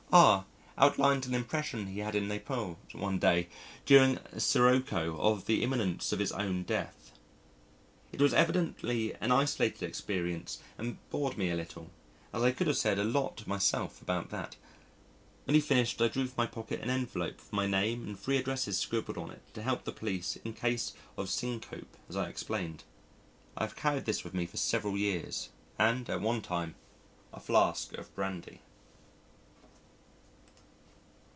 R 0.13 0.45
outlined 0.77 1.25
an 1.25 1.33
impression 1.33 1.87
he 1.87 1.99
had 1.99 2.15
in 2.15 2.27
Naples 2.27 2.75
one 2.91 3.17
day 3.17 3.47
during 3.85 4.17
a 4.17 4.41
sirocco 4.41 5.17
of 5.17 5.45
the 5.45 5.63
imminence 5.63 6.11
of 6.11 6.19
his 6.19 6.33
own 6.33 6.63
death. 6.63 7.13
It 8.11 8.19
was 8.19 8.33
evidently 8.33 9.13
an 9.21 9.31
isolated 9.31 9.83
experience 9.87 10.59
and 10.77 10.97
bored 11.11 11.37
me 11.37 11.49
a 11.49 11.55
little 11.55 11.91
as 12.33 12.43
I 12.43 12.51
could 12.51 12.67
have 12.67 12.75
said 12.75 12.99
a 12.99 13.05
lot 13.05 13.47
myself 13.47 14.01
about 14.01 14.31
that. 14.31 14.57
When 15.45 15.55
he 15.55 15.61
finished 15.61 16.01
I 16.01 16.09
drew 16.09 16.25
from 16.27 16.33
my 16.37 16.45
pocket 16.47 16.81
an 16.81 16.89
envelope 16.89 17.37
with 17.37 17.53
my 17.53 17.65
name 17.65 18.03
and 18.05 18.19
three 18.19 18.35
addresses 18.35 18.77
scribbled 18.77 19.17
on 19.17 19.31
it 19.31 19.53
to 19.53 19.61
help 19.61 19.85
the 19.85 19.93
police 19.93 20.35
in 20.43 20.51
case 20.51 20.91
of 21.15 21.29
syncope 21.29 21.95
as 22.09 22.17
I 22.17 22.27
explained. 22.27 22.83
I 23.55 23.63
have 23.63 23.77
carried 23.77 24.03
this 24.03 24.25
with 24.25 24.33
me 24.33 24.45
for 24.45 24.57
several 24.57 24.97
years 24.97 25.51
and 25.79 26.09
at 26.09 26.19
one 26.19 26.41
time 26.41 26.75
a 27.33 27.39
flask 27.39 27.93
of 27.93 28.13
brandy. 28.13 28.59